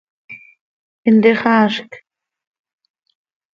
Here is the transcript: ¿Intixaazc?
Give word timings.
¿Intixaazc? 1.09 1.89